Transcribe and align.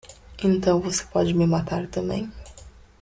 Então 0.43 0.79
você 0.81 1.03
pode 1.05 1.31
me 1.31 1.45
matar 1.45 1.85
também? 1.85 2.27